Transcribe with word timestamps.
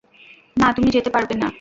না, 0.57 0.67
তুমি 0.75 0.89
যেতে 0.91 1.09
পারবে 1.09 1.35
না। 1.35 1.49